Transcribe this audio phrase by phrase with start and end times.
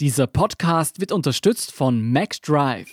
[0.00, 2.88] Dieser Podcast wird unterstützt von MacDrive.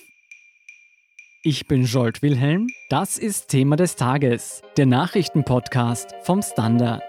[1.43, 7.03] Ich bin Jolt Wilhelm, das ist Thema des Tages, der Nachrichtenpodcast vom Standard.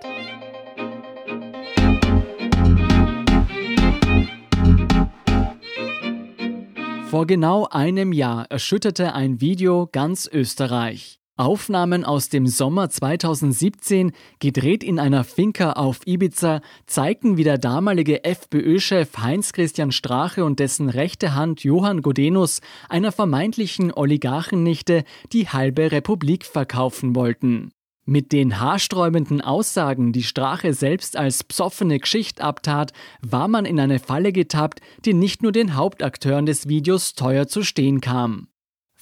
[7.09, 11.21] Vor genau einem Jahr erschütterte ein Video ganz Österreich.
[11.39, 18.25] Aufnahmen aus dem Sommer 2017, gedreht in einer Finca auf Ibiza, zeigten, wie der damalige
[18.25, 25.05] FPÖ-Chef Heinz-Christian Strache und dessen rechte Hand Johann Godenus einer vermeintlichen Oligarchennichte
[25.35, 27.71] die halbe Republik verkaufen wollten.
[28.07, 33.99] Mit den haarsträubenden Aussagen, die Strache selbst als psoffene Geschichte abtat, war man in eine
[33.99, 38.49] Falle getappt, die nicht nur den Hauptakteuren des Videos teuer zu stehen kam.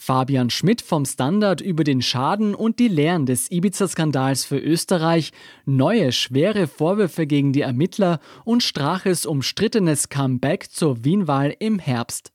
[0.05, 5.33] Fabian Schmidt vom Standard über den Schaden und die Lehren des Ibiza-Skandals für Österreich,
[5.65, 12.33] neue schwere Vorwürfe gegen die Ermittler und Straches umstrittenes Comeback zur Wienwahl im Herbst.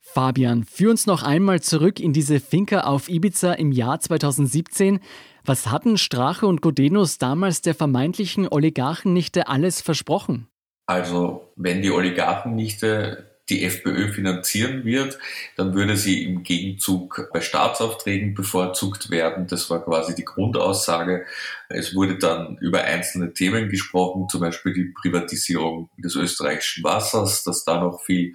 [0.00, 5.00] Fabian, führ uns noch einmal zurück in diese Finca auf Ibiza im Jahr 2017.
[5.44, 10.46] Was hatten Strache und Godenus damals der vermeintlichen Oligarchennichte alles versprochen?
[10.86, 15.18] Also, wenn die Oligarchennichte die FPÖ finanzieren wird,
[15.56, 19.46] dann würde sie im Gegenzug bei Staatsaufträgen bevorzugt werden.
[19.46, 21.26] Das war quasi die Grundaussage.
[21.68, 27.64] Es wurde dann über einzelne Themen gesprochen, zum Beispiel die Privatisierung des österreichischen Wassers, dass
[27.64, 28.34] da noch viel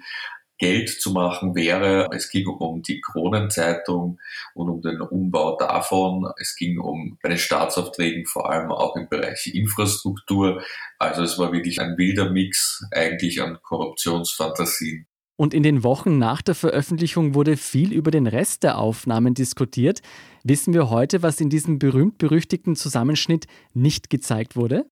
[0.62, 2.08] Geld zu machen wäre.
[2.14, 4.20] Es ging um die Kronenzeitung
[4.54, 6.30] und um den Umbau davon.
[6.40, 10.62] Es ging um bei den Staatsaufträgen vor allem auch im Bereich Infrastruktur.
[11.00, 15.08] Also es war wirklich ein wilder Mix eigentlich an Korruptionsfantasien.
[15.36, 20.00] Und in den Wochen nach der Veröffentlichung wurde viel über den Rest der Aufnahmen diskutiert.
[20.44, 24.84] Wissen wir heute, was in diesem berühmt-berüchtigten Zusammenschnitt nicht gezeigt wurde?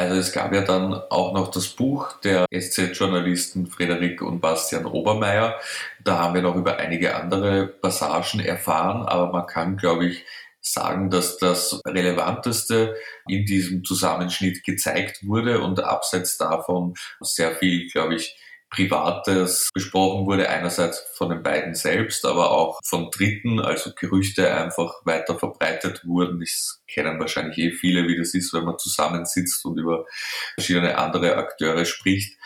[0.00, 5.60] Also es gab ja dann auch noch das Buch der SZ-Journalisten Frederik und Bastian Obermeier.
[6.02, 10.24] Da haben wir noch über einige andere Passagen erfahren, aber man kann, glaube ich,
[10.62, 12.96] sagen, dass das Relevanteste
[13.28, 18.38] in diesem Zusammenschnitt gezeigt wurde und abseits davon sehr viel, glaube ich,
[18.70, 25.04] Privates besprochen wurde, einerseits von den beiden selbst, aber auch von Dritten, also Gerüchte einfach
[25.04, 26.40] weiter verbreitet wurden.
[26.40, 30.06] Das kennen wahrscheinlich eh viele, wie das ist, wenn man zusammensitzt und über
[30.54, 32.38] verschiedene andere Akteure spricht.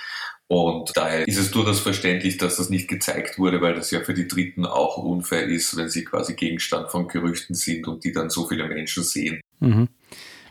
[0.47, 4.15] Und daher ist es durchaus verständlich, dass das nicht gezeigt wurde, weil das ja für
[4.15, 8.29] die Dritten auch unfair ist, wenn sie quasi Gegenstand von Gerüchten sind und die dann
[8.31, 9.41] so viele Menschen sehen.
[9.61, 9.89] Mhm.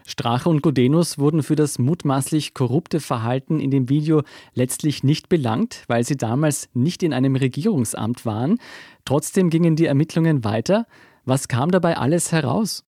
[0.05, 5.83] Strache und Godenus wurden für das mutmaßlich korrupte Verhalten in dem Video letztlich nicht belangt,
[5.87, 8.59] weil sie damals nicht in einem Regierungsamt waren.
[9.05, 10.87] Trotzdem gingen die Ermittlungen weiter.
[11.25, 12.83] Was kam dabei alles heraus?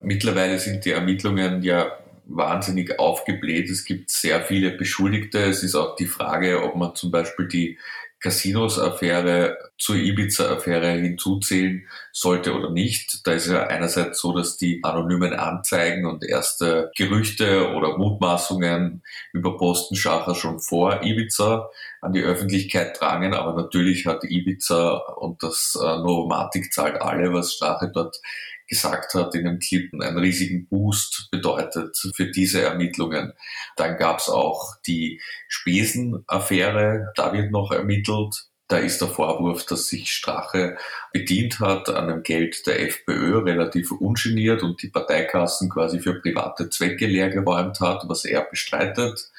[0.00, 1.90] Mittlerweile sind die Ermittlungen ja
[2.28, 3.70] wahnsinnig aufgebläht.
[3.70, 5.38] Es gibt sehr viele Beschuldigte.
[5.38, 7.78] Es ist auch die Frage, ob man zum Beispiel die
[8.20, 13.26] Casinos-Affäre zur Ibiza-Affäre hinzuzählen sollte oder nicht.
[13.26, 19.02] Da ist ja einerseits so, dass die anonymen Anzeigen und erste Gerüchte oder Mutmaßungen
[19.32, 21.70] über Postenschacher schon vor Ibiza
[22.00, 27.54] an die Öffentlichkeit drangen, aber natürlich hat Ibiza und das äh, Novomatic zahlt alle, was
[27.54, 28.20] Strache dort
[28.68, 33.32] gesagt hat in dem Clip, einen riesigen Boost bedeutet für diese Ermittlungen.
[33.76, 38.44] Dann gab es auch die Spesenaffäre, da wird noch ermittelt.
[38.68, 40.76] Da ist der Vorwurf, dass sich Strache
[41.10, 46.68] bedient hat an dem Geld der FPÖ, relativ ungeniert und die Parteikassen quasi für private
[46.68, 49.30] Zwecke leergeräumt hat, was er bestreitet.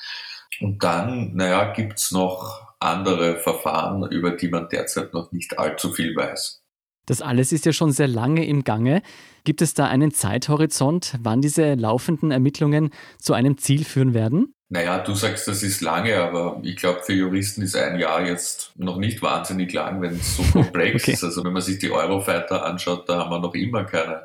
[0.62, 6.16] Und dann, naja, gibt's noch andere Verfahren, über die man derzeit noch nicht allzu viel
[6.16, 6.64] weiß.
[7.10, 9.02] Das alles ist ja schon sehr lange im Gange.
[9.44, 14.54] Gibt es da einen Zeithorizont, wann diese laufenden Ermittlungen zu einem Ziel führen werden?
[14.70, 18.74] Naja, du sagst, das ist lange, aber ich glaube, für Juristen ist ein Jahr jetzt
[18.76, 21.14] noch nicht wahnsinnig lang, wenn es so komplex okay.
[21.14, 21.24] ist.
[21.24, 24.22] Also wenn man sich die Eurofighter anschaut, da haben wir noch immer keine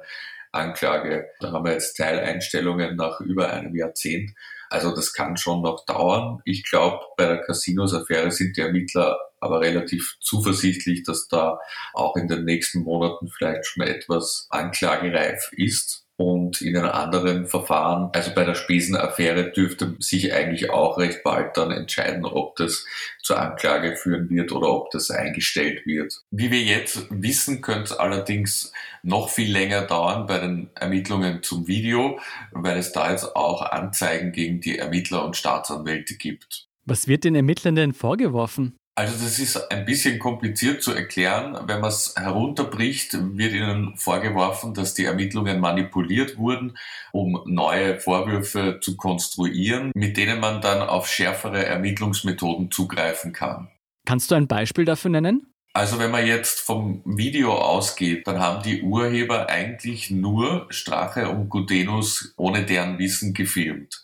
[0.53, 1.29] Anklage.
[1.41, 4.33] Da haben wir jetzt Teileinstellungen nach über einem Jahrzehnt.
[4.69, 6.43] Also das kann schon noch dauern.
[6.45, 11.59] Ich glaube, bei der Casinos-Affäre sind die Ermittler aber relativ zuversichtlich, dass da
[11.93, 16.05] auch in den nächsten Monaten vielleicht schon etwas anklagereif ist.
[16.17, 21.57] Und in einem anderen Verfahren, also bei der Spesenaffäre, dürfte sich eigentlich auch recht bald
[21.57, 22.87] dann entscheiden, ob das
[23.21, 26.23] zur Anklage führen wird oder ob das eingestellt wird.
[26.31, 28.73] Wie wir jetzt wissen, könnte es allerdings
[29.03, 32.21] noch viel länger dauern bei den Ermittlungen zum Video,
[32.53, 36.69] weil es da jetzt auch Anzeigen gegen die Ermittler und Staatsanwälte gibt.
[36.85, 38.77] Was wird den Ermittlern denn vorgeworfen?
[38.97, 41.59] Also das ist ein bisschen kompliziert zu erklären.
[41.67, 46.79] Wenn man es herunterbricht, wird ihnen vorgeworfen, dass die Ermittlungen manipuliert wurden,
[47.11, 53.69] um neue Vorwürfe zu konstruieren, mit denen man dann auf schärfere Ermittlungsmethoden zugreifen kann.
[54.07, 55.53] Kannst du ein Beispiel dafür nennen?
[55.77, 61.49] Also wenn man jetzt vom Video ausgeht, dann haben die Urheber eigentlich nur Strache und
[61.49, 64.01] Gudenus ohne deren Wissen gefilmt.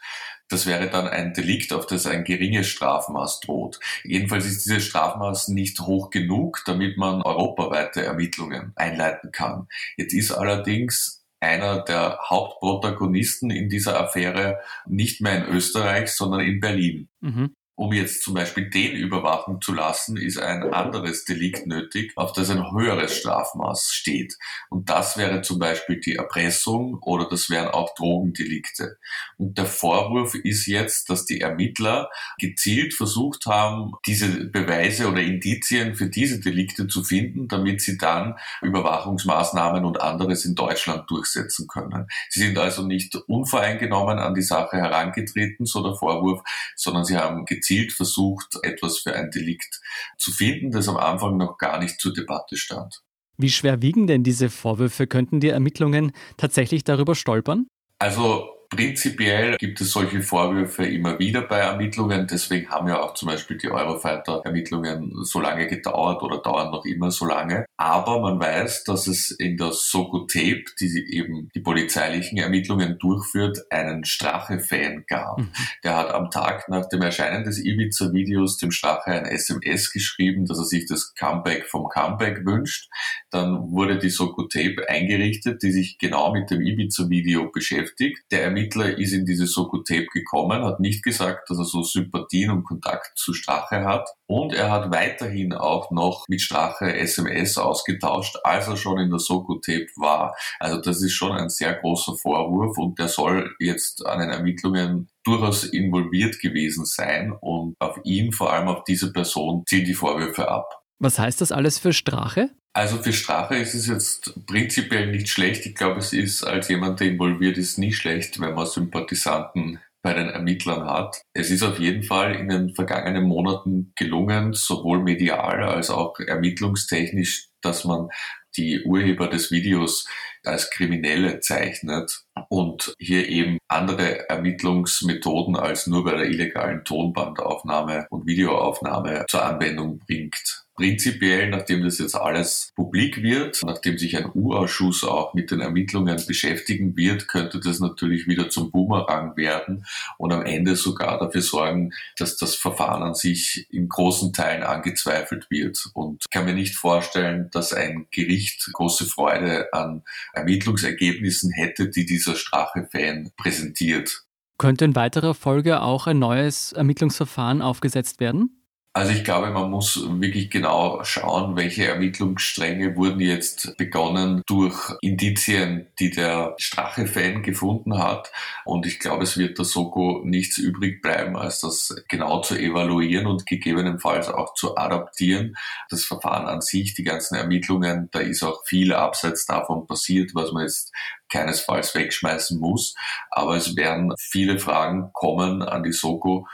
[0.51, 3.81] Das wäre dann ein Delikt, auf das ein geringes Strafmaß droht.
[4.05, 9.69] Jedenfalls ist dieses Strafmaß nicht hoch genug, damit man europaweite Ermittlungen einleiten kann.
[9.97, 16.61] Jetzt ist allerdings einer der Hauptprotagonisten in dieser Affäre nicht mehr in Österreich, sondern in
[16.61, 17.09] Berlin.
[17.21, 22.35] Mhm um jetzt zum Beispiel den überwachen zu lassen, ist ein anderes Delikt nötig, auf
[22.35, 24.37] das ein höheres Strafmaß steht.
[24.69, 28.99] Und das wäre zum Beispiel die Erpressung oder das wären auch Drogendelikte.
[29.39, 35.95] Und der Vorwurf ist jetzt, dass die Ermittler gezielt versucht haben, diese Beweise oder Indizien
[35.95, 42.09] für diese Delikte zu finden, damit sie dann Überwachungsmaßnahmen und anderes in Deutschland durchsetzen können.
[42.29, 46.43] Sie sind also nicht unvoreingenommen an die Sache herangetreten, so der Vorwurf,
[46.77, 49.81] sondern sie haben gezielt gezielt versucht, etwas für ein Delikt
[50.19, 53.03] zu finden, das am Anfang noch gar nicht zur Debatte stand.
[53.37, 55.07] Wie schwer wiegen denn diese Vorwürfe?
[55.07, 57.67] Könnten die Ermittlungen tatsächlich darüber stolpern?
[57.99, 62.29] Also Prinzipiell gibt es solche Vorwürfe immer wieder bei Ermittlungen.
[62.31, 67.11] Deswegen haben ja auch zum Beispiel die Eurofighter-Ermittlungen so lange gedauert oder dauern noch immer
[67.11, 67.67] so lange.
[67.77, 73.59] Aber man weiß, dass es in der Soko Tape, die eben die polizeilichen Ermittlungen durchführt,
[73.71, 75.39] einen Strache-Fan gab.
[75.39, 75.51] Mhm.
[75.83, 80.59] Der hat am Tag nach dem Erscheinen des Ibiza-Videos dem Strache ein SMS geschrieben, dass
[80.59, 82.89] er sich das Comeback vom Comeback wünscht.
[83.31, 88.21] Dann wurde die Soko Tape eingerichtet, die sich genau mit dem Ibiza-Video beschäftigt.
[88.31, 92.65] Der Ermittler ist in diese Soko-Tape gekommen, hat nicht gesagt, dass er so Sympathien und
[92.65, 94.09] Kontakt zu Strache hat.
[94.27, 99.19] Und er hat weiterhin auch noch mit Strache SMS ausgetauscht, als er schon in der
[99.19, 100.35] Soko-Tape war.
[100.59, 105.09] Also das ist schon ein sehr großer Vorwurf und der soll jetzt an den Ermittlungen
[105.25, 110.49] durchaus involviert gewesen sein und auf ihn, vor allem auf diese Person, ziehen die Vorwürfe
[110.49, 110.80] ab.
[111.01, 112.51] Was heißt das alles für Strache?
[112.75, 115.65] Also für Strache ist es jetzt prinzipiell nicht schlecht.
[115.65, 120.13] Ich glaube, es ist als jemand, der involviert ist, nie schlecht, wenn man Sympathisanten bei
[120.13, 121.23] den Ermittlern hat.
[121.33, 127.49] Es ist auf jeden Fall in den vergangenen Monaten gelungen, sowohl medial als auch ermittlungstechnisch,
[127.63, 128.09] dass man
[128.57, 130.07] die Urheber des Videos
[130.45, 138.27] als Kriminelle zeichnet und hier eben andere Ermittlungsmethoden als nur bei der illegalen Tonbandaufnahme und
[138.27, 140.65] Videoaufnahme zur Anwendung bringt.
[140.81, 146.25] Prinzipiell, nachdem das jetzt alles publik wird, nachdem sich ein U-Ausschuss auch mit den Ermittlungen
[146.27, 149.85] beschäftigen wird, könnte das natürlich wieder zum Boomerang werden
[150.17, 155.51] und am Ende sogar dafür sorgen, dass das Verfahren an sich in großen Teilen angezweifelt
[155.51, 155.85] wird.
[155.93, 160.03] Und ich kann mir nicht vorstellen, dass ein Gericht große Freude an
[160.33, 164.23] Ermittlungsergebnissen hätte, die dieser Strache-Fan präsentiert.
[164.57, 168.60] Könnte in weiterer Folge auch ein neues Ermittlungsverfahren aufgesetzt werden?
[168.93, 175.87] Also ich glaube, man muss wirklich genau schauen, welche Ermittlungsstränge wurden jetzt begonnen durch Indizien,
[176.01, 178.33] die der Strache-Fan gefunden hat.
[178.65, 183.29] Und ich glaube, es wird der Soko nichts übrig bleiben, als das genau zu evaluieren
[183.29, 185.55] und gegebenenfalls auch zu adaptieren.
[185.89, 190.51] Das Verfahren an sich, die ganzen Ermittlungen, da ist auch viel abseits davon passiert, was
[190.51, 190.91] man jetzt
[191.31, 192.97] keinesfalls wegschmeißen muss.
[193.31, 196.49] Aber es werden viele Fragen kommen an die Soko,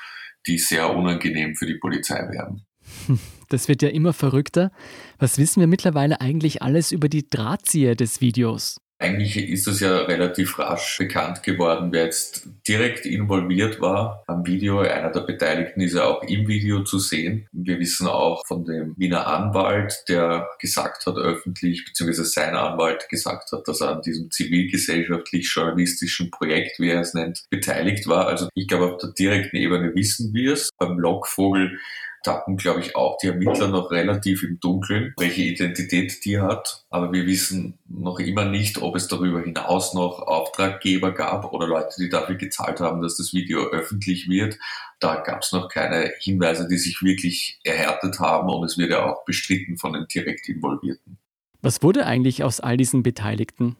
[0.46, 2.64] die sehr unangenehm für die Polizei wären.
[3.48, 4.72] Das wird ja immer verrückter.
[5.18, 8.80] Was wissen wir mittlerweile eigentlich alles über die Drahtzieher des Videos?
[8.98, 14.78] Eigentlich ist es ja relativ rasch bekannt geworden, wer jetzt direkt involviert war am Video.
[14.78, 17.46] Einer der Beteiligten ist ja auch im Video zu sehen.
[17.52, 23.52] Wir wissen auch von dem Wiener Anwalt, der gesagt hat öffentlich, beziehungsweise sein Anwalt gesagt
[23.52, 28.28] hat, dass er an diesem zivilgesellschaftlich-journalistischen Projekt, wie er es nennt, beteiligt war.
[28.28, 30.70] Also ich glaube, auf der direkten Ebene wissen wir es.
[30.78, 31.78] Beim Lockvogel
[32.26, 36.84] tappen, glaube ich, auch die Ermittler noch relativ im Dunkeln, welche Identität die hat.
[36.90, 41.94] Aber wir wissen noch immer nicht, ob es darüber hinaus noch Auftraggeber gab oder Leute,
[41.98, 44.58] die dafür gezahlt haben, dass das Video öffentlich wird.
[44.98, 49.06] Da gab es noch keine Hinweise, die sich wirklich erhärtet haben und es wird ja
[49.06, 51.18] auch bestritten von den direkt Involvierten.
[51.62, 53.76] Was wurde eigentlich aus all diesen Beteiligten?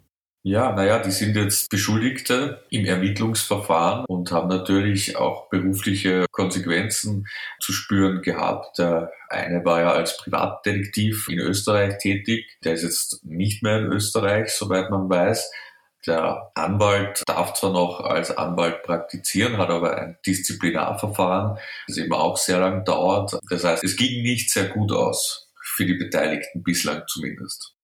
[0.49, 7.27] Ja, naja, die sind jetzt Beschuldigte im Ermittlungsverfahren und haben natürlich auch berufliche Konsequenzen
[7.59, 8.79] zu spüren gehabt.
[8.79, 13.87] Der eine war ja als Privatdetektiv in Österreich tätig, der ist jetzt nicht mehr in
[13.87, 15.51] Österreich, soweit man weiß.
[16.07, 22.37] Der Anwalt darf zwar noch als Anwalt praktizieren, hat aber ein Disziplinarverfahren, das eben auch
[22.37, 23.37] sehr lang dauert.
[23.51, 27.76] Das heißt, es ging nicht sehr gut aus, für die Beteiligten bislang zumindest.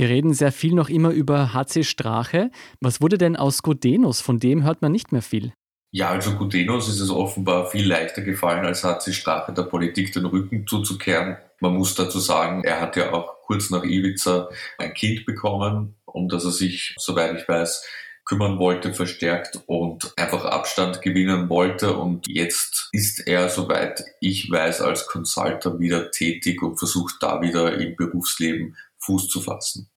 [0.00, 2.50] Wir reden sehr viel noch immer über HC Strache.
[2.80, 4.22] Was wurde denn aus Godenus?
[4.22, 5.52] Von dem hört man nicht mehr viel.
[5.90, 10.24] Ja, also Gutenos ist es offenbar viel leichter gefallen, als sie Strache der Politik den
[10.24, 11.36] Rücken zuzukehren.
[11.60, 16.30] Man muss dazu sagen, er hat ja auch kurz nach Ibiza ein Kind bekommen, um
[16.30, 17.84] das er sich, soweit ich weiß,
[18.24, 21.94] kümmern wollte, verstärkt und einfach Abstand gewinnen wollte.
[21.94, 27.78] Und jetzt ist er, soweit ich weiß, als Consultant wieder tätig und versucht da wieder
[27.78, 29.90] im Berufsleben Fuß zu fassen.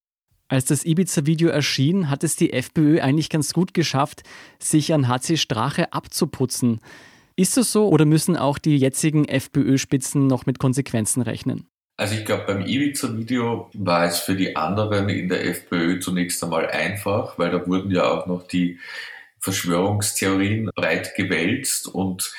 [0.48, 4.24] Als das Ibiza-Video erschien, hat es die FPÖ eigentlich ganz gut geschafft,
[4.60, 6.80] sich an HC Strache abzuputzen.
[7.36, 11.68] Ist das so oder müssen auch die jetzigen FPÖ-Spitzen noch mit Konsequenzen rechnen?
[11.98, 16.70] Also ich glaube, beim Ibiza-Video war es für die anderen in der FPÖ zunächst einmal
[16.70, 18.80] einfach, weil da wurden ja auch noch die
[19.40, 22.34] Verschwörungstheorien breit gewälzt und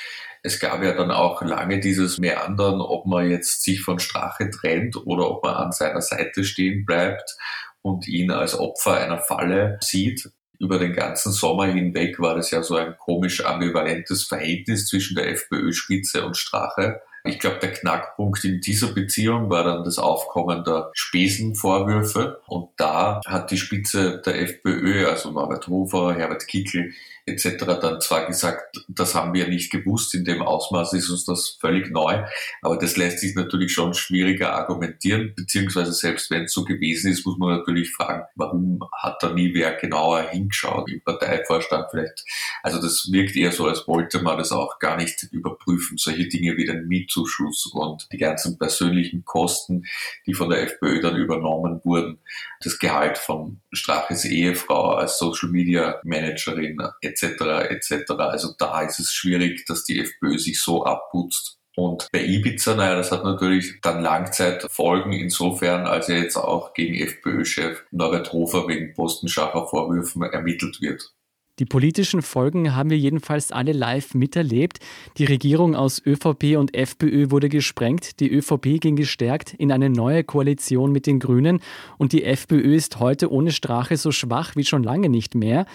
[0.45, 4.95] es gab ja dann auch lange dieses Meandern, ob man jetzt sich von Strache trennt
[4.95, 7.35] oder ob man an seiner Seite stehen bleibt
[7.81, 10.29] und ihn als Opfer einer Falle sieht.
[10.59, 15.31] Über den ganzen Sommer hinweg war das ja so ein komisch ambivalentes Verhältnis zwischen der
[15.31, 17.01] FPÖ-Spitze und Strache.
[17.23, 22.39] Ich glaube, der Knackpunkt in dieser Beziehung war dann das Aufkommen der Spesenvorwürfe.
[22.45, 26.93] Und da hat die Spitze der FPÖ, also Norbert Hofer, Herbert Kickel,
[27.27, 27.65] etc.
[27.81, 31.89] dann zwar gesagt, das haben wir nicht gewusst, in dem Ausmaß ist uns das völlig
[31.91, 32.23] neu,
[32.61, 37.25] aber das lässt sich natürlich schon schwieriger argumentieren, beziehungsweise selbst wenn es so gewesen ist,
[37.25, 42.23] muss man natürlich fragen, warum hat da nie wer genauer hingeschaut im Parteivorstand vielleicht.
[42.61, 45.97] Also das wirkt eher so, als wollte man das auch gar nicht überprüfen.
[45.97, 49.85] Solche Dinge wie den Mietzuschuss und die ganzen persönlichen Kosten,
[50.27, 52.19] die von der FPÖ dann übernommen wurden,
[52.63, 56.77] das Gehalt von Straches Ehefrau als Social Media Managerin
[57.15, 57.69] etc.
[57.69, 58.11] etc.
[58.17, 61.57] Also da ist es schwierig, dass die FPÖ sich so abputzt.
[61.77, 66.95] Und bei Ibiza, naja, das hat natürlich dann Langzeitfolgen insofern, als er jetzt auch gegen
[66.95, 71.13] FPÖ-Chef Norbert Hofer wegen postenschacher Vorwürfen ermittelt wird.
[71.59, 74.79] Die politischen Folgen haben wir jedenfalls alle live miterlebt.
[75.17, 80.25] Die Regierung aus ÖVP und FPÖ wurde gesprengt, die ÖVP ging gestärkt in eine neue
[80.25, 81.61] Koalition mit den Grünen
[81.97, 85.65] und die FPÖ ist heute ohne Strache so schwach wie schon lange nicht mehr.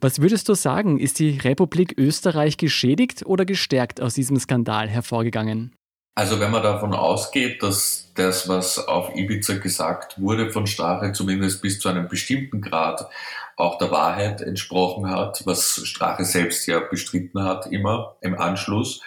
[0.00, 5.74] Was würdest du sagen, ist die Republik Österreich geschädigt oder gestärkt aus diesem Skandal hervorgegangen?
[6.14, 11.62] Also wenn man davon ausgeht, dass das, was auf Ibiza gesagt wurde von Strache, zumindest
[11.62, 13.08] bis zu einem bestimmten Grad
[13.56, 19.00] auch der Wahrheit entsprochen hat, was Strache selbst ja bestritten hat immer im Anschluss,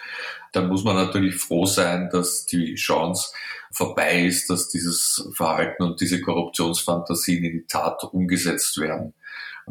[0.52, 3.32] dann muss man natürlich froh sein, dass die Chance
[3.70, 9.14] vorbei ist, dass dieses Verhalten und diese Korruptionsfantasien in die Tat umgesetzt werden.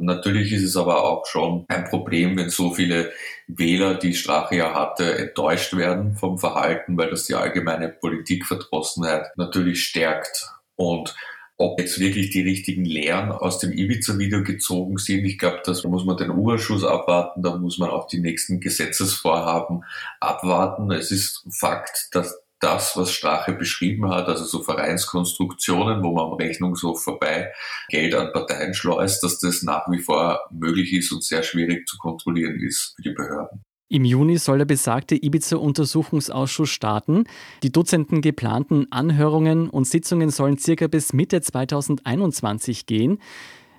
[0.05, 3.11] Natürlich ist es aber auch schon ein Problem, wenn so viele
[3.47, 9.83] Wähler, die Strache ja hatte, enttäuscht werden vom Verhalten, weil das die allgemeine Politikverdrossenheit natürlich
[9.83, 10.49] stärkt.
[10.75, 11.15] Und
[11.61, 16.05] ob jetzt wirklich die richtigen Lehren aus dem Ibiza-Video gezogen sind, ich glaube, das muss
[16.05, 19.83] man den Urschuss abwarten, da muss man auch die nächsten Gesetzesvorhaben
[20.19, 20.89] abwarten.
[20.91, 26.33] Es ist Fakt, dass das, was Strache beschrieben hat, also so Vereinskonstruktionen, wo man am
[26.33, 27.51] Rechnungshof vorbei
[27.89, 31.97] Geld an Parteien schleust, dass das nach wie vor möglich ist und sehr schwierig zu
[31.97, 33.63] kontrollieren ist für die Behörden.
[33.89, 37.25] Im Juni soll der besagte Ibiza-Untersuchungsausschuss starten.
[37.61, 43.19] Die Dutzenden geplanten Anhörungen und Sitzungen sollen circa bis Mitte 2021 gehen.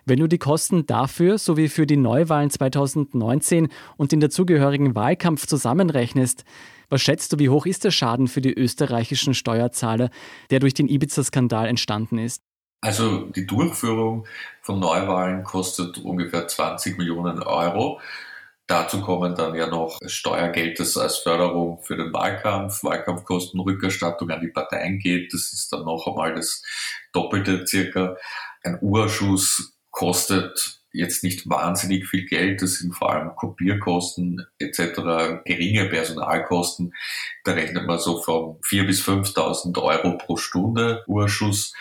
[0.04, 6.44] Wenn du die Kosten dafür sowie für die Neuwahlen 2019 und den dazugehörigen Wahlkampf zusammenrechnest,
[6.92, 10.10] was schätzt du, wie hoch ist der Schaden für die österreichischen Steuerzahler,
[10.50, 12.42] der durch den Ibiza-Skandal entstanden ist?
[12.82, 14.26] Also die Durchführung
[14.60, 17.98] von Neuwahlen kostet ungefähr 20 Millionen Euro.
[18.66, 24.48] Dazu kommen dann ja noch Steuergeld, das als Förderung für den Wahlkampf, Wahlkampfkostenrückerstattung an die
[24.48, 25.32] Parteien geht.
[25.32, 26.62] Das ist dann noch einmal das
[27.12, 28.16] Doppelte circa.
[28.62, 32.62] Ein Urschuss kostet jetzt nicht wahnsinnig viel Geld.
[32.62, 36.94] Das sind vor allem Kopierkosten etc., geringe Personalkosten.
[37.44, 41.74] Da rechnet man so von 4.000 bis 5.000 Euro pro Stunde Urschuss.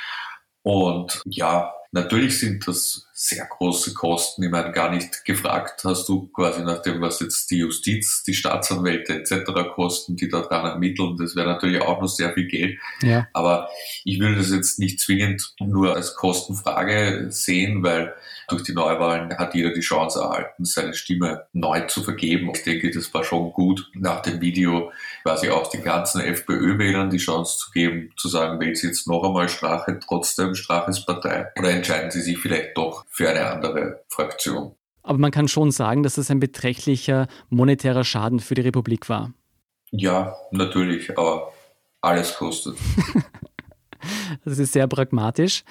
[0.63, 4.41] Und ja, natürlich sind das sehr große Kosten.
[4.41, 8.33] Ich meine, gar nicht gefragt hast du quasi nach dem, was jetzt die Justiz, die
[8.33, 9.51] Staatsanwälte etc.
[9.75, 11.17] kosten, die daran ermitteln.
[11.17, 12.79] Das wäre natürlich auch noch sehr viel Geld.
[13.03, 13.27] Ja.
[13.33, 13.69] Aber
[14.05, 18.15] ich würde das jetzt nicht zwingend nur als Kostenfrage sehen, weil
[18.47, 22.51] durch die Neuwahlen hat jeder die Chance erhalten, seine Stimme neu zu vergeben.
[22.53, 24.91] Ich denke, das war schon gut, nach dem Video
[25.23, 29.23] quasi auch den ganzen FPÖ-Wählern die Chance zu geben, zu sagen, wählen Sie jetzt noch
[29.23, 34.75] einmal Strache, trotzdem Straches Partei, oder entscheiden Sie sich vielleicht doch für eine andere Fraktion.
[35.03, 39.33] Aber man kann schon sagen, dass es ein beträchtlicher monetärer Schaden für die Republik war.
[39.91, 41.51] Ja, natürlich, aber
[42.01, 42.77] alles kostet.
[44.43, 45.63] Das ist sehr pragmatisch.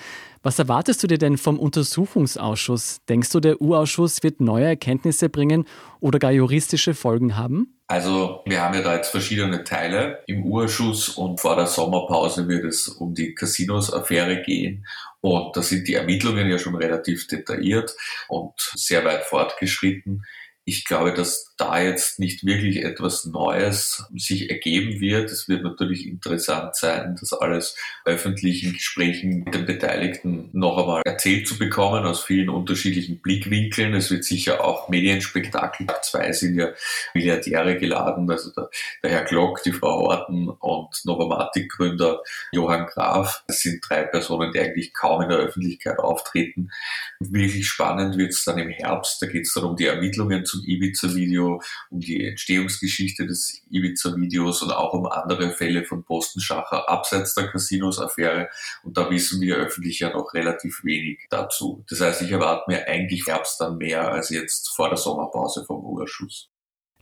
[0.43, 3.01] Was erwartest du dir denn vom Untersuchungsausschuss?
[3.09, 5.65] Denkst du, der U-Ausschuss wird neue Erkenntnisse bringen
[5.99, 7.80] oder gar juristische Folgen haben?
[7.91, 12.65] Also wir haben ja da jetzt verschiedene Teile im U-Ausschuss und vor der Sommerpause wird
[12.65, 14.87] es um die Casinos-Affäre gehen.
[15.21, 17.97] Und da sind die Ermittlungen ja schon relativ detailliert
[18.29, 20.25] und sehr weit fortgeschritten.
[20.65, 25.31] Ich glaube, dass da jetzt nicht wirklich etwas Neues sich ergeben wird.
[25.31, 31.47] Es wird natürlich interessant sein, das alles öffentlichen Gesprächen mit den Beteiligten noch einmal erzählt
[31.47, 33.95] zu bekommen aus vielen unterschiedlichen Blickwinkeln.
[33.95, 35.87] Es wird sicher auch Medienspektakel.
[36.03, 36.69] Zwei sind ja
[37.15, 38.71] Milliardäre geladen, also der,
[39.03, 43.45] der Herr Glock, die Frau Horten und Novomatic-Gründer Johann Graf.
[43.47, 46.71] Das sind drei Personen, die eigentlich kaum in der Öffentlichkeit auftreten.
[47.19, 49.21] Wirklich spannend wird es dann im Herbst.
[49.21, 51.50] Da geht es dann um die Ermittlungen zum Ibiza-Video,
[51.91, 58.49] um die Entstehungsgeschichte des Ibiza-Videos und auch um andere Fälle von Postenschacher abseits der Casinos-Affäre.
[58.85, 61.85] Und da wissen wir öffentlich ja noch relativ wenig dazu.
[61.89, 65.85] Das heißt, ich erwarte mir eigentlich Herbst dann mehr als jetzt vor der Sommerpause vom
[65.85, 66.51] Urschuss.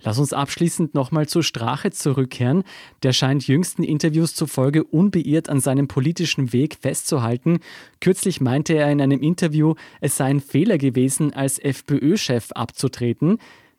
[0.01, 2.63] Lass uns abschließend nochmal zur Strache zurückkehren.
[3.03, 7.59] Der scheint jüngsten Interviews zufolge unbeirrt an seinem politischen Weg festzuhalten.
[8.01, 13.39] Kürzlich meinte er in einem Interview, es sei ein Fehler gewesen, als FPÖ-Chef abzutreten.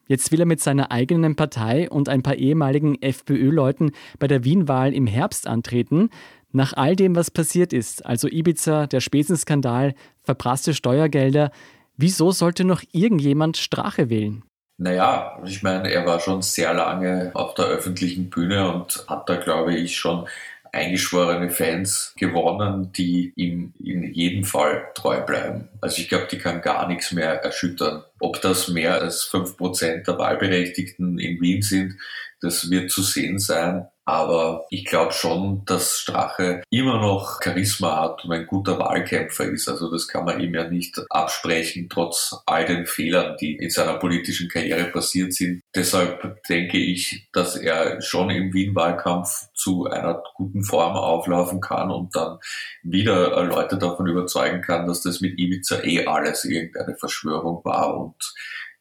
[0.09, 4.91] Jetzt will er mit seiner eigenen Partei und ein paar ehemaligen FPÖ-Leuten bei der Wien-Wahl
[4.91, 6.09] im Herbst antreten.
[6.51, 11.51] Nach all dem, was passiert ist, also Ibiza, der Spesenskandal, verprasste Steuergelder,
[11.95, 14.43] wieso sollte noch irgendjemand Strache wählen?
[14.79, 19.35] Naja, ich meine, er war schon sehr lange auf der öffentlichen Bühne und hat da,
[19.35, 20.27] glaube ich, schon
[20.71, 25.69] eingeschworene Fans gewonnen, die ihm in jedem Fall treu bleiben.
[25.81, 28.03] Also ich glaube, die kann gar nichts mehr erschüttern.
[28.19, 31.95] Ob das mehr als fünf Prozent der Wahlberechtigten in Wien sind,
[32.41, 33.87] das wird zu sehen sein.
[34.09, 39.69] Aber ich glaube schon, dass Strache immer noch Charisma hat und ein guter Wahlkämpfer ist.
[39.69, 43.99] Also das kann man ihm ja nicht absprechen, trotz all den Fehlern, die in seiner
[43.99, 45.61] politischen Karriere passiert sind.
[45.75, 52.15] Deshalb denke ich, dass er schon im Wien-Wahlkampf zu einer guten Form auflaufen kann und
[52.15, 52.39] dann
[52.81, 58.15] wieder Leute davon überzeugen kann, dass das mit Ibiza eh alles irgendeine Verschwörung war und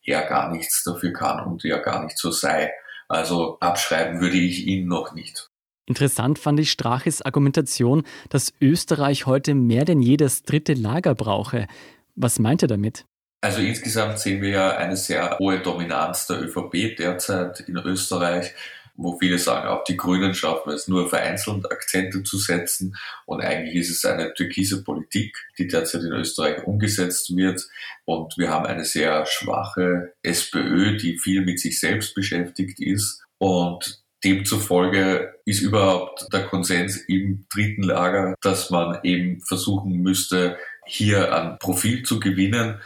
[0.05, 2.73] er gar nichts dafür kann und er gar nicht so sei.
[3.09, 5.49] Also abschreiben würde ich ihn noch nicht.
[5.87, 11.67] Interessant fand ich Straches Argumentation, dass Österreich heute mehr denn je das dritte Lager brauche.
[12.15, 13.07] Was meint er damit?
[13.41, 18.53] Also insgesamt sehen wir ja eine sehr hohe Dominanz der ÖVP derzeit in Österreich
[18.99, 22.97] wo viele sagen, auch die Grünen schaffen es nur vereinzelt Akzente zu setzen.
[23.27, 27.63] Und eigentlich ist es eine türkise Politik, die derzeit in Österreich umgesetzt wird.
[28.05, 33.23] Und wir haben eine sehr schwache SPÖ, die viel mit sich selbst beschäftigt ist.
[33.39, 41.33] Und demzufolge ist überhaupt der Konsens im dritten Lager, dass man eben versuchen müsste, hier
[41.33, 42.81] an Profil zu gewinnen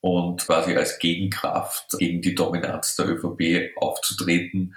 [0.00, 4.74] und quasi als Gegenkraft gegen die Dominanz der ÖVP aufzutreten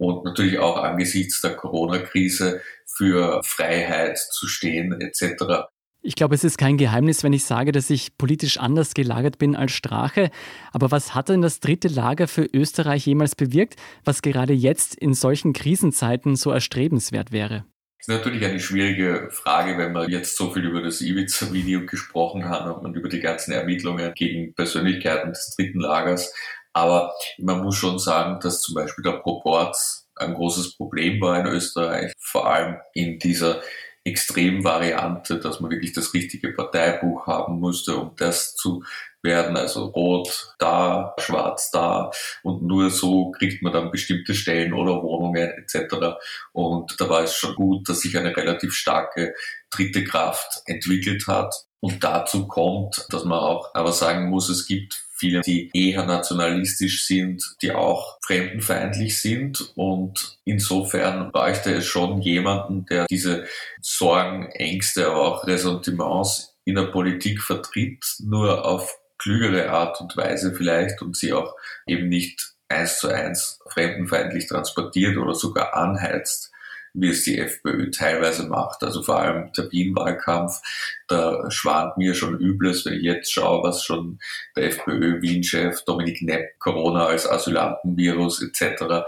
[0.00, 5.68] und natürlich auch angesichts der Corona-Krise für Freiheit zu stehen etc.
[6.02, 9.54] Ich glaube, es ist kein Geheimnis, wenn ich sage, dass ich politisch anders gelagert bin
[9.54, 10.30] als Strache.
[10.72, 15.12] Aber was hat denn das dritte Lager für Österreich jemals bewirkt, was gerade jetzt in
[15.12, 17.66] solchen Krisenzeiten so erstrebenswert wäre?
[17.98, 22.48] Das ist natürlich eine schwierige Frage, wenn man jetzt so viel über das Ibiza-Video gesprochen
[22.48, 26.32] hat und über die ganzen Ermittlungen gegen Persönlichkeiten des dritten Lagers.
[26.72, 31.46] Aber man muss schon sagen, dass zum Beispiel der Proporz ein großes Problem war in
[31.46, 33.60] Österreich, vor allem in dieser
[34.04, 38.82] Extremvariante, dass man wirklich das richtige Parteibuch haben musste, um das zu
[39.22, 42.10] werden, also rot da, schwarz da
[42.42, 46.16] und nur so kriegt man dann bestimmte Stellen oder Wohnungen etc.
[46.52, 49.34] Und da war es schon gut, dass sich eine relativ starke
[49.68, 51.54] dritte Kraft entwickelt hat.
[51.80, 57.06] Und dazu kommt, dass man auch aber sagen muss, es gibt viele, die eher nationalistisch
[57.06, 59.72] sind, die auch fremdenfeindlich sind.
[59.76, 63.44] Und insofern bräuchte es schon jemanden, der diese
[63.80, 70.54] Sorgen, Ängste, aber auch Ressentiments in der Politik vertritt, nur auf klügere Art und Weise
[70.54, 71.54] vielleicht und sie auch
[71.86, 76.49] eben nicht eins zu eins fremdenfeindlich transportiert oder sogar anheizt
[76.94, 78.82] wie es die FPÖ teilweise macht.
[78.82, 80.60] Also vor allem der Wien-Wahlkampf,
[81.08, 84.18] da schwant mir schon Übles, wenn ich jetzt schaue, was schon
[84.56, 89.06] der FPÖ-Wien-Chef Dominik Nepp, Corona als Asylantenvirus etc.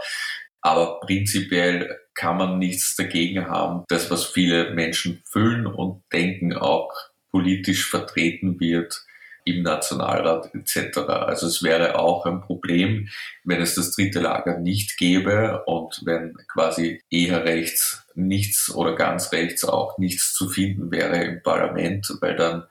[0.61, 6.92] Aber prinzipiell kann man nichts dagegen haben, das, was viele Menschen fühlen und denken, auch
[7.31, 9.05] politisch vertreten wird
[9.44, 10.98] im Nationalrat etc.
[10.98, 13.09] Also es wäre auch ein Problem,
[13.44, 19.33] wenn es das dritte Lager nicht gäbe und wenn quasi eher rechts nichts oder ganz
[19.33, 22.64] rechts auch nichts zu finden wäre im Parlament, weil dann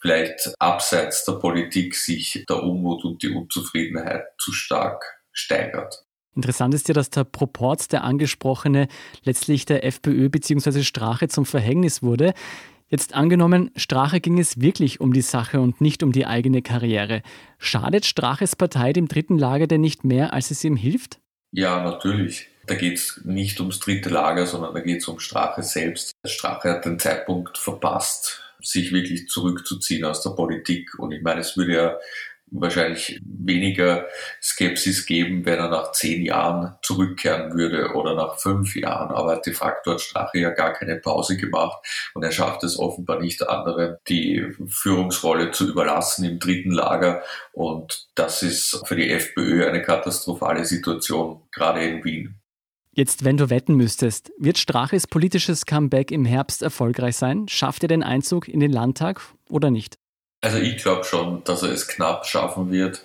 [0.00, 6.04] vielleicht abseits der Politik sich der Unmut und die Unzufriedenheit zu stark steigert.
[6.34, 8.86] Interessant ist ja, dass der Proport, der angesprochene,
[9.24, 10.84] letztlich der FPÖ bzw.
[10.84, 12.32] Strache zum Verhängnis wurde.
[12.90, 17.22] Jetzt angenommen, Strache ging es wirklich um die Sache und nicht um die eigene Karriere.
[17.58, 21.20] Schadet Straches Partei dem dritten Lager denn nicht mehr, als es ihm hilft?
[21.52, 22.48] Ja, natürlich.
[22.66, 26.12] Da geht es nicht ums dritte Lager, sondern da geht es um Strache selbst.
[26.24, 30.98] Strache hat den Zeitpunkt verpasst, sich wirklich zurückzuziehen aus der Politik.
[30.98, 31.96] Und ich meine, es würde ja
[32.50, 34.06] wahrscheinlich weniger
[34.42, 39.10] Skepsis geben, wenn er nach zehn Jahren zurückkehren würde oder nach fünf Jahren.
[39.14, 41.78] Aber de facto hat Strache ja gar keine Pause gemacht
[42.14, 47.22] und er schafft es offenbar nicht anderen, die Führungsrolle zu überlassen im dritten Lager.
[47.52, 52.34] Und das ist für die FPÖ eine katastrophale Situation, gerade in Wien.
[52.92, 57.46] Jetzt, wenn du wetten müsstest, wird Straches politisches Comeback im Herbst erfolgreich sein?
[57.46, 59.98] Schafft er den Einzug in den Landtag oder nicht?
[60.40, 63.04] Also ich glaube schon, dass er es knapp schaffen wird.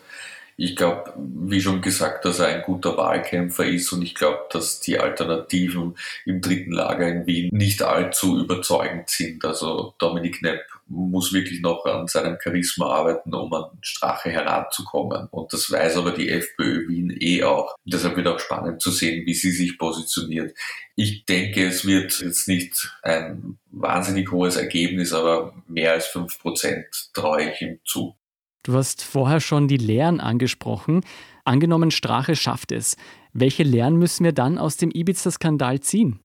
[0.55, 4.79] Ich glaube, wie schon gesagt, dass er ein guter Wahlkämpfer ist und ich glaube, dass
[4.79, 9.43] die Alternativen im dritten Lager in Wien nicht allzu überzeugend sind.
[9.45, 15.27] Also Dominik Knepp muss wirklich noch an seinem Charisma arbeiten, um an Strache heranzukommen.
[15.31, 17.75] Und das weiß aber die FPÖ Wien eh auch.
[17.85, 20.55] Deshalb wird auch spannend zu sehen, wie sie sich positioniert.
[20.95, 26.85] Ich denke, es wird jetzt nicht ein wahnsinnig hohes Ergebnis, aber mehr als fünf Prozent
[27.13, 28.15] traue ich ihm zu.
[28.63, 31.01] Du hast vorher schon die Lehren angesprochen.
[31.43, 32.95] Angenommen, Strache schafft es.
[33.33, 36.22] Welche Lehren müssen wir dann aus dem Ibiza-Skandal ziehen?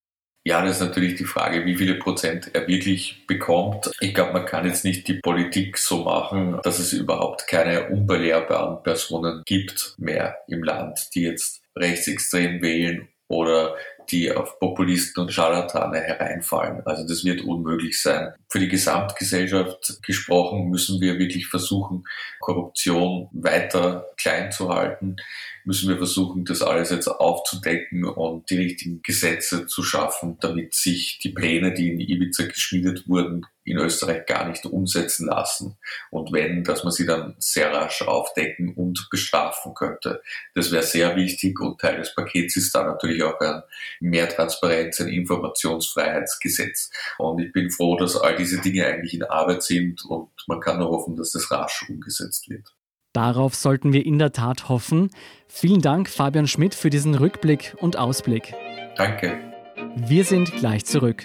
[0.48, 3.90] Ja, das ist natürlich die Frage, wie viele Prozent er wirklich bekommt.
[4.00, 8.82] Ich glaube, man kann jetzt nicht die Politik so machen, dass es überhaupt keine unbelehrbaren
[8.82, 13.74] Personen gibt mehr im Land, die jetzt rechtsextrem wählen oder
[14.10, 16.82] die auf Populisten und Scharlatane hereinfallen.
[16.84, 18.32] Also das wird unmöglich sein.
[18.48, 22.04] Für die Gesamtgesellschaft gesprochen müssen wir wirklich versuchen,
[22.40, 25.16] Korruption weiter klein zu halten
[25.68, 31.20] müssen wir versuchen, das alles jetzt aufzudecken und die richtigen Gesetze zu schaffen, damit sich
[31.22, 35.76] die Pläne, die in Ibiza geschmiedet wurden, in Österreich gar nicht umsetzen lassen.
[36.11, 40.22] Und wenn, dass man sie dann sehr rasch aufdecken und bestrafen könnte.
[40.54, 43.62] Das wäre sehr wichtig und Teil des Pakets ist dann natürlich auch ein
[44.00, 46.90] mehr Transparenz, ein Informationsfreiheitsgesetz.
[47.18, 50.78] Und ich bin froh, dass all diese Dinge eigentlich in Arbeit sind und man kann
[50.78, 52.74] nur hoffen, dass das rasch umgesetzt wird.
[53.12, 55.11] Darauf sollten wir in der Tat hoffen.
[55.48, 58.54] Vielen Dank, Fabian Schmidt, für diesen Rückblick und Ausblick.
[58.96, 59.38] Danke.
[59.96, 61.24] Wir sind gleich zurück.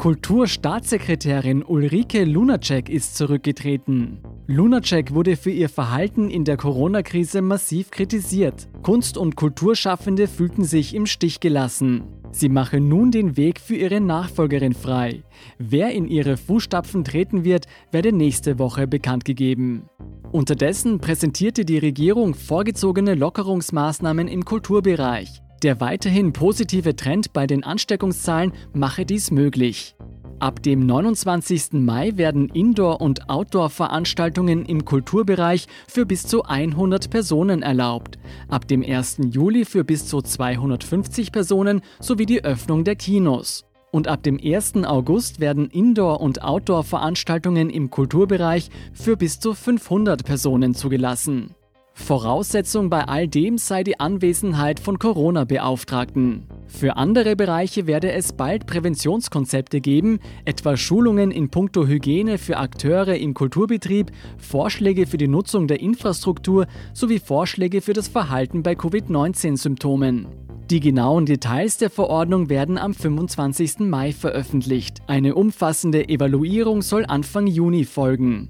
[0.00, 4.20] Kulturstaatssekretärin Ulrike Lunacek ist zurückgetreten.
[4.46, 8.68] Lunacek wurde für ihr Verhalten in der Corona-Krise massiv kritisiert.
[8.82, 12.04] Kunst- und Kulturschaffende fühlten sich im Stich gelassen.
[12.30, 15.24] Sie mache nun den Weg für ihre Nachfolgerin frei.
[15.58, 19.88] Wer in ihre Fußstapfen treten wird, werde nächste Woche bekannt gegeben.
[20.30, 25.42] Unterdessen präsentierte die Regierung vorgezogene Lockerungsmaßnahmen im Kulturbereich.
[25.62, 29.96] Der weiterhin positive Trend bei den Ansteckungszahlen mache dies möglich.
[30.38, 31.72] Ab dem 29.
[31.72, 38.84] Mai werden Indoor- und Outdoor-Veranstaltungen im Kulturbereich für bis zu 100 Personen erlaubt, ab dem
[38.84, 39.18] 1.
[39.32, 43.64] Juli für bis zu 250 Personen sowie die Öffnung der Kinos.
[43.90, 44.84] Und ab dem 1.
[44.84, 51.56] August werden Indoor- und Outdoor-Veranstaltungen im Kulturbereich für bis zu 500 Personen zugelassen.
[51.98, 56.44] Voraussetzung bei all dem sei die Anwesenheit von Corona-Beauftragten.
[56.66, 63.16] Für andere Bereiche werde es bald Präventionskonzepte geben, etwa Schulungen in puncto Hygiene für Akteure
[63.16, 70.26] im Kulturbetrieb, Vorschläge für die Nutzung der Infrastruktur sowie Vorschläge für das Verhalten bei Covid-19-Symptomen.
[70.70, 73.80] Die genauen Details der Verordnung werden am 25.
[73.80, 74.98] Mai veröffentlicht.
[75.06, 78.48] Eine umfassende Evaluierung soll Anfang Juni folgen.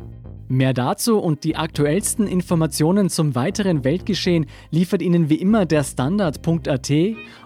[0.50, 6.90] Mehr dazu und die aktuellsten Informationen zum weiteren Weltgeschehen liefert Ihnen wie immer der Standard.at.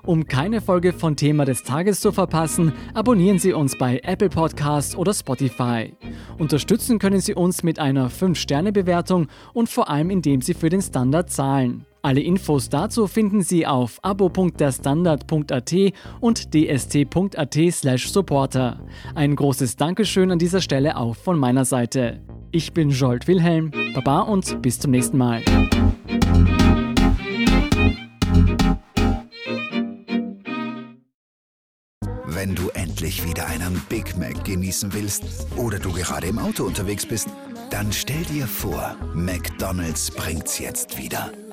[0.05, 4.95] Um keine Folge von Thema des Tages zu verpassen, abonnieren Sie uns bei Apple Podcasts
[4.95, 5.95] oder Spotify.
[6.39, 11.29] Unterstützen können Sie uns mit einer 5-Sterne-Bewertung und vor allem indem Sie für den Standard
[11.29, 11.85] zahlen.
[12.05, 15.73] Alle Infos dazu finden Sie auf abo.derstandard.at
[16.19, 18.81] und dst.at/supporter.
[19.15, 22.21] Ein großes Dankeschön an dieser Stelle auch von meiner Seite.
[22.51, 25.43] Ich bin Jolt Wilhelm, Baba und bis zum nächsten Mal.
[32.27, 37.07] Wenn du endlich wieder einen Big Mac genießen willst oder du gerade im Auto unterwegs
[37.07, 37.29] bist,
[37.71, 41.31] dann stell dir vor, McDonald's bringt's jetzt wieder.